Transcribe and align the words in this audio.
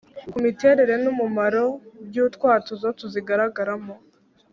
ku 0.31 0.37
miterere 0.43 0.93
n’umumaro 1.03 1.63
by’utwatuzo 2.07 2.87
tuzigaragaramo 2.99 3.95